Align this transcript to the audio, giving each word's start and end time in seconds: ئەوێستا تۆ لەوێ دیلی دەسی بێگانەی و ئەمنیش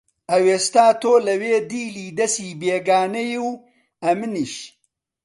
ئەوێستا 0.31 0.87
تۆ 1.01 1.13
لەوێ 1.27 1.55
دیلی 1.71 2.09
دەسی 2.19 2.49
بێگانەی 2.59 3.35
و 3.47 3.49
ئەمنیش 4.03 4.53